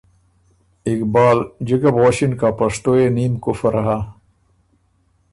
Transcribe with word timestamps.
اقبال: 0.91 1.37
جِکه 1.67 1.89
بو 1.93 1.99
غؤݭِن 2.03 2.31
که 2.39 2.47
”ا 2.49 2.51
پشتو 2.57 2.91
يې 2.99 3.07
نیم 3.15 3.33
کفر 3.43 3.75
هۀ“ 3.85 3.97